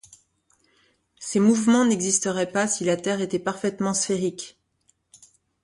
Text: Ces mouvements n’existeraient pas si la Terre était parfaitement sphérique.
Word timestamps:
Ces 1.19 1.39
mouvements 1.39 1.85
n’existeraient 1.85 2.51
pas 2.51 2.67
si 2.67 2.83
la 2.83 2.97
Terre 2.97 3.21
était 3.21 3.37
parfaitement 3.37 3.93
sphérique. 3.93 4.57